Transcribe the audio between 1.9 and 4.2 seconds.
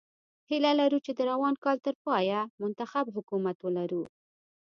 پایه منتخب حکومت ولرو.